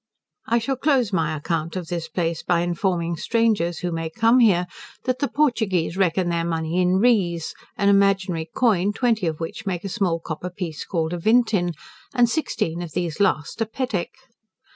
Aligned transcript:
I 0.47 0.57
shall 0.57 0.77
close 0.77 1.13
my 1.13 1.35
account 1.37 1.75
of 1.75 1.89
this 1.89 2.07
place 2.07 2.41
by 2.41 2.61
informing 2.61 3.17
strangers, 3.17 3.77
who 3.81 3.91
may 3.91 4.09
come 4.09 4.39
here, 4.39 4.65
that 5.03 5.19
the 5.19 5.27
Portuguese 5.27 5.95
reckon 5.95 6.29
their 6.29 6.43
money 6.43 6.81
in 6.81 6.95
rees, 6.97 7.53
an 7.77 7.87
imaginary 7.87 8.49
coin, 8.51 8.93
twenty 8.93 9.27
of 9.27 9.39
which 9.39 9.67
make 9.67 9.83
a 9.83 9.89
small 9.89 10.19
copper 10.19 10.49
piece 10.49 10.85
called 10.85 11.13
a 11.13 11.19
'vintin', 11.19 11.73
and 12.15 12.27
sixteen 12.27 12.81
of 12.81 12.93
these 12.93 13.19
last 13.19 13.61
a 13.61 13.67
'petack'. 13.67 14.15